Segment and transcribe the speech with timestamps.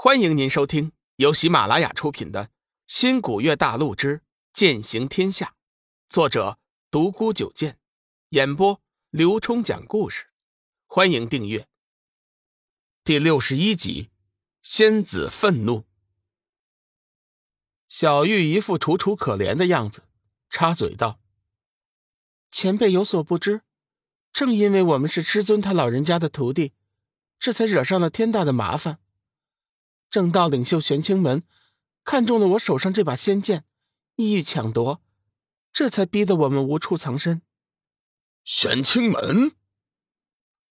[0.00, 2.44] 欢迎您收听由喜马拉雅出品的
[2.86, 5.46] 《新古月大陆之剑行天下》，
[6.08, 7.80] 作者独孤九剑，
[8.28, 8.80] 演播
[9.10, 10.26] 刘冲讲故事。
[10.86, 11.66] 欢迎订阅。
[13.02, 14.10] 第六十一集，
[14.62, 15.82] 仙子愤怒。
[17.88, 20.04] 小玉一副楚楚可怜的样子，
[20.48, 21.18] 插嘴道
[22.52, 23.62] ：“前辈有所不知，
[24.32, 26.72] 正因为我们是师尊他老人家的徒弟，
[27.40, 29.00] 这才惹上了天大的麻烦。”
[30.10, 31.42] 正道领袖玄清门
[32.02, 33.64] 看中了我手上这把仙剑，
[34.16, 35.02] 意欲抢夺，
[35.72, 37.42] 这才逼得我们无处藏身。
[38.44, 39.52] 玄清门，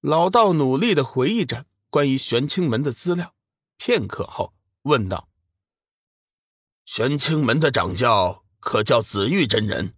[0.01, 3.35] 老道努力的回忆着关于玄清门的资料，
[3.77, 5.29] 片刻后问道
[6.83, 9.93] ：“玄清门的掌教可叫紫玉真人？”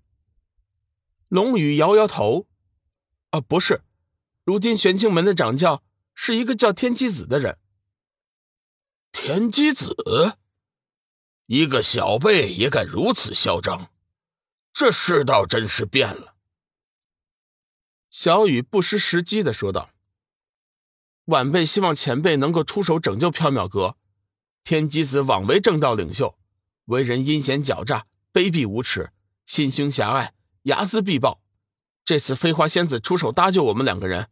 [1.30, 2.48] 龙宇摇摇头
[3.32, 3.84] ：“啊，不是，
[4.44, 5.84] 如今玄清门的掌教
[6.14, 7.58] 是一个叫天机子的人。”
[9.12, 10.38] 天机子，
[11.48, 13.92] 一个小辈也敢如此嚣张，
[14.72, 16.36] 这世道真是变了。
[18.10, 19.92] 小雨不失时机的说道
[21.26, 23.98] ：“晚辈希望前辈能够出手拯救缥缈阁。
[24.64, 26.38] 天机子枉为正道领袖，
[26.86, 29.12] 为人阴险狡诈、卑鄙无耻、
[29.46, 30.34] 心胸狭隘、
[30.64, 31.42] 睚眦必报。
[32.06, 34.30] 这次飞花仙子出手搭救我们两个人，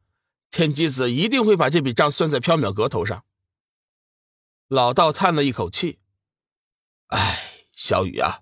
[0.50, 3.24] 天机子一定会把这笔账算在缥缈阁头上。”
[4.68, 6.00] 老道叹了一口气
[7.08, 8.42] ：“哎，小雨啊，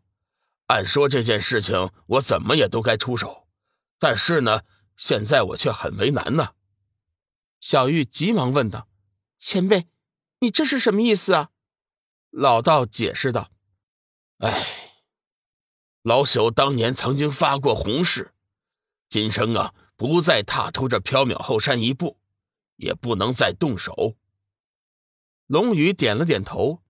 [0.67, 3.47] 按说这件事情我怎么也都该出手，
[3.99, 4.61] 但是呢，
[4.97, 6.53] 现在我却很为难呢。”
[7.61, 8.87] 小玉急忙问道
[9.37, 9.87] ：“前辈，
[10.39, 11.51] 你这是什么意思啊？”
[12.31, 13.51] 老道解释道
[14.39, 14.65] ：“哎，
[16.01, 18.33] 老朽当年曾经发过宏誓，
[19.07, 22.19] 今生啊，不再踏出这缥缈后山一步，
[22.77, 24.15] 也不能再动手。”
[25.47, 26.81] 龙宇点了点头，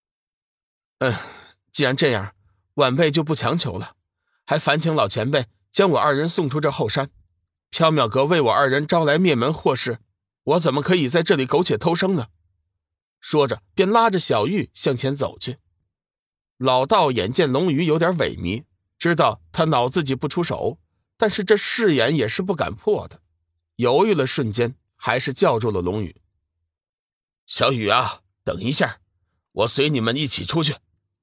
[1.00, 1.14] 嗯，
[1.72, 2.34] 既然这样，
[2.76, 3.96] 晚辈就不强求了，
[4.46, 7.10] 还烦请老前辈将我二人送出这后山。
[7.72, 10.00] 缥缈阁为我二人招来灭门祸事，
[10.44, 12.28] 我怎么可以在这里苟且偷生呢？
[13.20, 15.58] 说着，便拉着小玉向前走去。
[16.58, 18.64] 老道眼见龙宇有点萎靡，
[18.98, 20.80] 知道他恼自己不出手，
[21.18, 23.20] 但是这誓言也是不敢破的，
[23.76, 26.16] 犹豫了瞬间，还是叫住了龙宇
[27.46, 29.02] ：“小雨啊！”等一下，
[29.52, 30.76] 我随你们一起出去。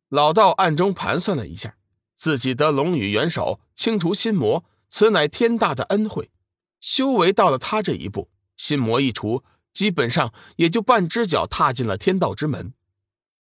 [0.09, 1.77] 老道暗中盘算了一下，
[2.17, 6.31] 自己得龙宇元首清除心魔，此乃天大的恩惠。
[6.81, 12.75] 修为到了他这一步，心魔一除，基本上也就半只脚踏进了天道之门。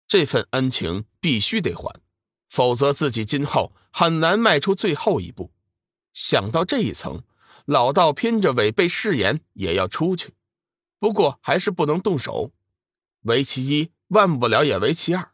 [0.07, 1.99] 这份恩情必须得还，
[2.47, 5.51] 否则自己今后很难迈出最后一步。
[6.13, 7.23] 想到这一层，
[7.65, 10.35] 老道拼着违背誓言也要出去，
[10.99, 12.51] 不过还是不能动手。
[13.23, 15.31] 为其一，万不了也为其二，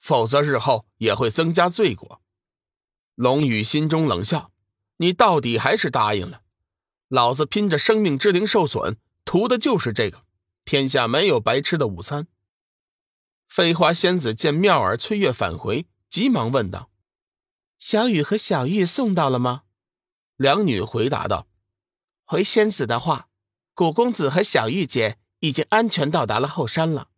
[0.00, 2.20] 否则日后也会增加罪过。
[3.14, 4.50] 龙宇心中冷笑
[4.98, 6.42] ：“你到底还是答应了？
[7.08, 10.24] 老子拼着生命之灵受损，图的就是这个。
[10.64, 12.26] 天下没有白吃的午餐。”
[13.48, 16.90] 飞花仙子见妙儿、翠月返回，急忙问道
[17.78, 19.64] ：“小雨和小玉送到了吗？”
[20.36, 21.46] 两女回答道
[22.24, 23.28] ：“回仙子的话，
[23.74, 27.08] 古公子和小玉姐已经安全到达了后山了。”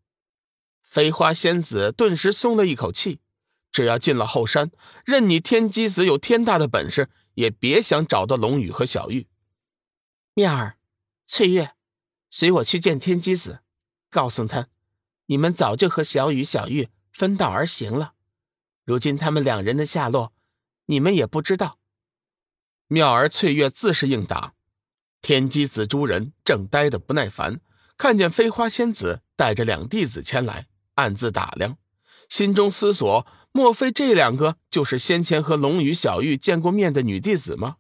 [0.94, 3.18] 飞花仙子顿时松了一口气，
[3.72, 4.70] 只要进了后山，
[5.04, 9.26] 任你天机子有天大的本事，也别想找到龙宇和小玉。
[10.34, 10.78] 妙儿、
[11.26, 11.72] 翠月，
[12.30, 13.58] 随我去见天机子，
[14.08, 14.68] 告诉他，
[15.26, 18.12] 你们早就和小雨、小玉分道而行了，
[18.84, 20.32] 如今他们两人的下落，
[20.86, 21.80] 你们也不知道。
[22.86, 24.54] 妙儿、翠月自是应答。
[25.20, 27.60] 天机子诸人正呆得不耐烦，
[27.96, 30.68] 看见飞花仙子带着两弟子前来。
[30.94, 31.78] 暗自打量，
[32.28, 37.76] 心中思索：莫非这两个就是先前和龙宇、小玉见过面的女弟子吗？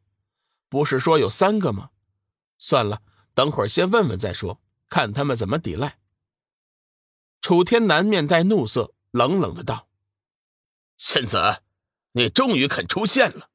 [0.68, 1.90] 不是说有三个吗？
[2.58, 3.02] 算了，
[3.34, 5.98] 等会儿先问问再说，看他们怎么抵赖。
[7.40, 9.88] 楚天南面带怒色，冷冷的道
[10.96, 11.62] ：“仙子，
[12.12, 13.50] 你终于肯出现了，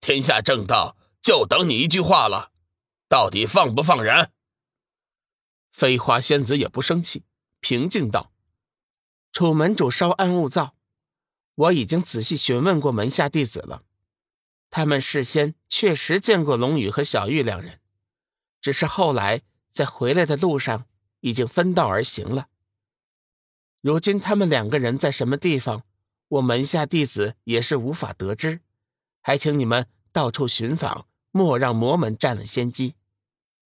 [0.00, 2.52] 天下正道就等你一句话了，
[3.08, 4.30] 到底放不放人？”
[5.72, 7.24] 飞花仙子也不生气，
[7.60, 8.32] 平静道。
[9.36, 10.74] 楚门主稍安勿躁，
[11.56, 13.82] 我已经仔细询问过门下弟子了，
[14.70, 17.78] 他们事先确实见过龙宇和小玉两人，
[18.62, 20.86] 只是后来在回来的路上
[21.20, 22.48] 已经分道而行了。
[23.82, 25.82] 如今他们两个人在什么地方，
[26.28, 28.60] 我门下弟子也是无法得知，
[29.20, 32.94] 还请你们到处寻访，莫让魔门占了先机。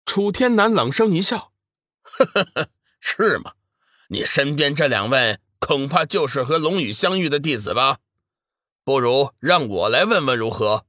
[0.06, 1.52] 楚天南冷声一笑
[2.04, 2.70] ：“呵呵呵，
[3.00, 3.54] 是吗？
[4.10, 7.98] 你身边这两位？”恐怕就是和龙宇相遇的弟子吧。
[8.84, 10.86] 不如让我来问问如何？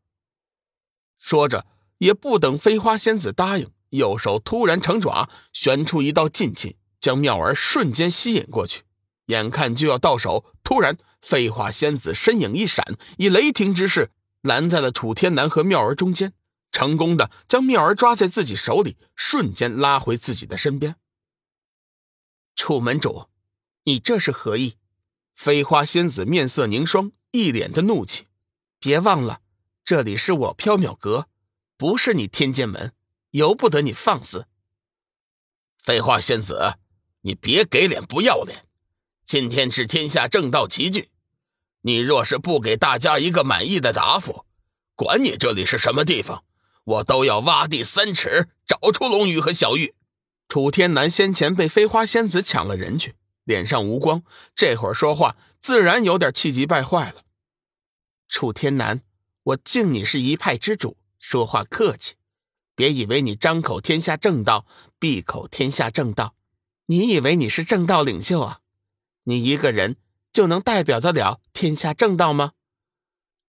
[1.17, 1.65] 说着，
[1.97, 8.83] 也不等飞花仙子答应，右手突然成爪，旋出一道劲气，将妙儿瞬间吸引过去。
[9.29, 12.85] 眼看就要到手，突然飞花仙子身影一闪，
[13.17, 14.11] 以雷霆之势
[14.43, 16.35] 拦在了楚天南和妙儿中间，
[16.71, 20.97] 成功的将妙儿抓在自己手里，瞬间拉回自己的身边。
[22.55, 23.29] 楚门主，
[23.89, 24.75] 你这是何意？
[25.33, 27.13] 飞花仙子面色凝霜。
[27.31, 28.29] 一脸的怒气，
[28.79, 29.43] 别忘了，
[29.85, 31.29] 这里是我缥缈阁，
[31.77, 32.95] 不是你天剑门，
[33.33, 34.47] 由不得你放肆。
[35.83, 36.77] 飞花，仙子，
[37.21, 38.65] 你别给脸不要脸。
[39.25, 41.11] 今天是天下正道齐聚，
[41.83, 44.47] 你若是不给大家一个满意的答复，
[44.95, 46.43] 管你这里是什么地方，
[46.85, 49.95] 我都要挖地三尺找出龙宇和小玉。
[50.49, 53.15] 楚天南先前被飞花仙子抢了人去。
[53.47, 54.25] 脸上无光，
[54.57, 57.23] 这会儿说话自然有点气急败坏了。
[58.29, 59.03] 楚天南，
[59.45, 62.17] 我敬你是一派之主，说话客气，
[62.75, 64.67] 别以为你张口天下正道，
[64.99, 66.35] 闭口天下正道，
[66.87, 68.61] 你以为你是正道领袖啊？
[69.23, 69.95] 你一个人
[70.33, 72.55] 就能代表得了天下正道吗？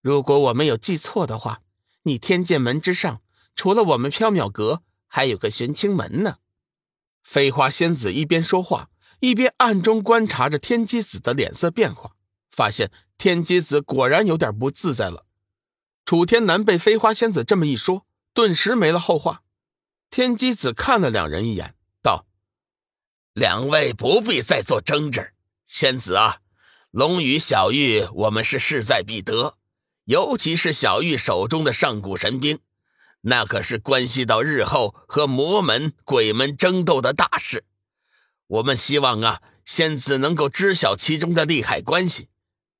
[0.01, 1.63] 如果我没有记错的话，
[2.03, 3.23] 你天剑门之上，
[3.55, 6.37] 除了我们缥缈阁，还有个玄清门呢。
[7.23, 8.91] 飞花仙子一边说话。
[9.19, 12.11] 一边暗中观察着天机子的脸色变化，
[12.51, 15.25] 发现天机子果然有点不自在了。
[16.05, 19.41] 楚天南被飞花仙子这么一说，顿时没了后话。
[20.09, 22.25] 天机子看了两人一眼，道
[23.33, 25.33] ：“两位不必再做争执。
[25.65, 26.37] 仙子啊，
[26.91, 29.57] 龙与、小玉，我们是势在必得。
[30.05, 32.59] 尤其是小玉手中的上古神兵，
[33.21, 37.65] 那可是关系到日后和魔门、鬼门争斗的大事。”
[38.47, 42.29] 我们希望啊，仙子能够知晓其中的利害关系。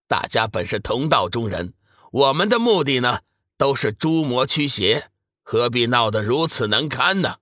[0.08, 1.74] 大家本是同道中人，
[2.12, 3.22] 我们的目的呢，
[3.58, 5.10] 都是诛魔驱邪，
[5.44, 7.40] 何必闹得如此难堪呢？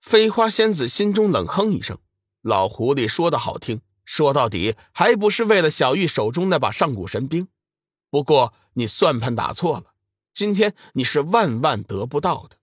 [0.00, 1.98] 飞花仙子心中冷哼一声
[2.40, 7.48] ：“老狐狸说的好听，说到底还不是为了小玉手中那把上古神兵。
[8.08, 9.92] 不过你算盘打错了，
[10.32, 12.56] 今天你是万万得不到的。”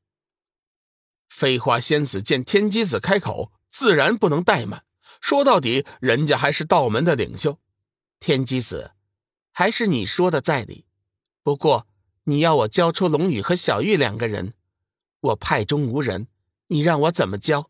[1.30, 3.52] 飞花仙子见天机子开口。
[3.70, 4.84] 自然不能怠慢。
[5.22, 7.60] 说到底，人家还是道门的领袖。
[8.20, 8.92] 天机子，
[9.52, 10.86] 还是你说的在理。
[11.44, 11.88] 不过，
[12.26, 14.54] 你要我交出龙宇和小玉两个人，
[15.22, 16.28] 我派中无人，
[16.68, 17.70] 你让我怎么交？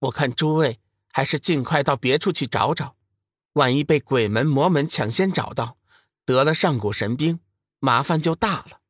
[0.00, 0.80] 我看诸位
[1.12, 2.96] 还是尽快到别处去找找。
[3.54, 5.76] 万一被鬼门魔门抢先找到，
[6.24, 7.38] 得了上古神兵，
[7.78, 8.80] 麻烦就大了。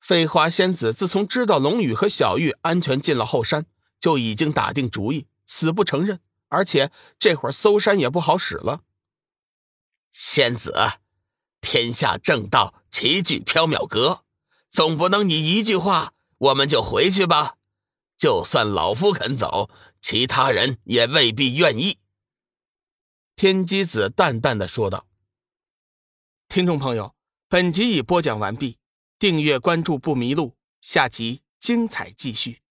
[0.00, 3.66] 飞花仙子自从知道龙宇和小玉安全进了后山，
[4.00, 5.28] 就已经打定主意。
[5.46, 8.82] 死不承认，而且这会儿搜山也不好使了。
[10.12, 10.74] 仙子，
[11.60, 14.24] 天下正道齐聚缥缈阁，
[14.70, 17.56] 总不能你一句话我们就回去吧？
[18.16, 19.68] 就算老夫肯走，
[20.00, 21.98] 其他人也未必愿意。
[23.34, 25.06] 天机子淡淡的说道。
[26.48, 27.14] 听众朋友，
[27.48, 28.78] 本集已播讲完毕，
[29.18, 32.61] 订阅关注不迷路，下集精彩继续。